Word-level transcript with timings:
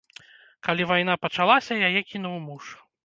Калі 0.67 0.87
вайна 0.91 1.15
пачалася, 1.25 1.81
яе 1.89 2.01
кінуў 2.15 2.35
муж. 2.47 2.73